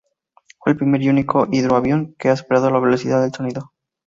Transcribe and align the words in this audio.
Fue 0.57 0.71
el 0.71 0.79
primer 0.79 1.03
y 1.03 1.09
único 1.09 1.47
hidroavión 1.51 2.15
que 2.17 2.29
ha 2.29 2.35
superado 2.35 2.71
la 2.71 2.79
velocidad 2.79 3.21
del 3.21 3.31
sonido. 3.35 3.71